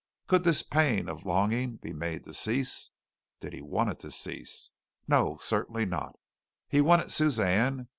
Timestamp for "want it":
3.61-3.99